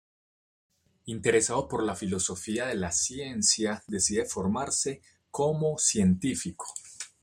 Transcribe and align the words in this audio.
Interesado 1.05 1.67
por 1.67 1.83
la 1.83 1.93
filosofía 1.93 2.65
de 2.65 2.73
la 2.73 2.91
ciencia 2.91 3.83
decide 3.85 4.25
formarse 4.25 4.99
como 5.29 5.77
científico. 5.77 6.73